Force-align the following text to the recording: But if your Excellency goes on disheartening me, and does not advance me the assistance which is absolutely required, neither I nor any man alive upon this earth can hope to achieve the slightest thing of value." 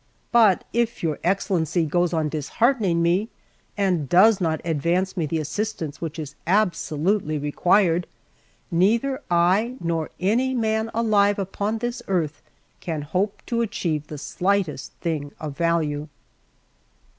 But 0.31 0.63
if 0.73 1.03
your 1.03 1.19
Excellency 1.23 1.85
goes 1.85 2.11
on 2.11 2.27
disheartening 2.27 3.03
me, 3.03 3.29
and 3.77 4.09
does 4.09 4.41
not 4.41 4.59
advance 4.65 5.15
me 5.15 5.27
the 5.27 5.37
assistance 5.37 6.01
which 6.01 6.17
is 6.17 6.33
absolutely 6.47 7.37
required, 7.37 8.07
neither 8.71 9.21
I 9.29 9.75
nor 9.79 10.09
any 10.19 10.55
man 10.55 10.89
alive 10.95 11.37
upon 11.37 11.77
this 11.77 12.01
earth 12.07 12.41
can 12.79 13.03
hope 13.03 13.43
to 13.45 13.61
achieve 13.61 14.07
the 14.07 14.17
slightest 14.17 14.91
thing 15.01 15.33
of 15.39 15.55
value." 15.55 16.07